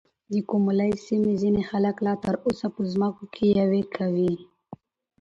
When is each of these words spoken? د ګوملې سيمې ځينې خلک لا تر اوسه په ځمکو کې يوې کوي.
د 0.31 0.33
ګوملې 0.49 0.91
سيمې 1.07 1.33
ځينې 1.41 1.63
خلک 1.69 1.95
لا 2.05 2.13
تر 2.23 2.35
اوسه 2.45 2.67
په 2.75 2.81
ځمکو 2.93 3.23
کې 3.33 3.45
يوې 3.59 3.83
کوي. 3.95 4.33